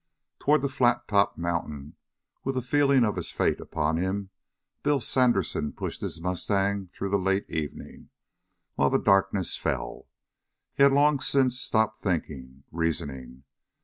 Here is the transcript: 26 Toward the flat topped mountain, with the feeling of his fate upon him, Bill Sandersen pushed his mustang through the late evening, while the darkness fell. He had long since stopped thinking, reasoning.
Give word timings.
26 0.39 0.43
Toward 0.43 0.61
the 0.63 0.67
flat 0.75 1.07
topped 1.07 1.37
mountain, 1.37 1.93
with 2.43 2.55
the 2.55 2.61
feeling 2.63 3.05
of 3.05 3.17
his 3.17 3.29
fate 3.31 3.59
upon 3.61 3.97
him, 3.97 4.31
Bill 4.81 4.99
Sandersen 4.99 5.73
pushed 5.73 6.01
his 6.01 6.19
mustang 6.19 6.89
through 6.91 7.09
the 7.09 7.19
late 7.19 7.47
evening, 7.51 8.09
while 8.73 8.89
the 8.89 8.97
darkness 8.97 9.55
fell. 9.55 10.07
He 10.73 10.81
had 10.81 10.91
long 10.91 11.19
since 11.19 11.59
stopped 11.61 12.01
thinking, 12.01 12.63
reasoning. 12.71 13.43